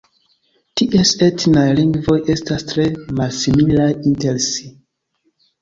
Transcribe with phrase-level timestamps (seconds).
[0.79, 2.87] Ties etnaj lingvoj estas tre
[3.21, 4.73] malsimilaj inter si.